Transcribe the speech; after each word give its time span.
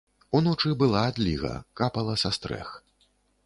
Уночы 0.37 0.71
была 0.79 1.03
адліга, 1.11 1.53
капала 1.81 2.19
са 2.25 2.35
стрэх. 2.41 2.77